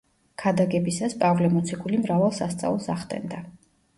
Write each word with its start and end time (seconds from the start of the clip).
ქადაგებისას, 0.43 1.15
პავლე 1.23 1.51
მოციქული 1.57 2.01
მრავალ 2.05 2.35
სასწაულს 2.39 2.91
ახდენდა. 2.97 3.45